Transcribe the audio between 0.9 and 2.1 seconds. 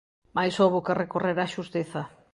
recorrer á xustiza.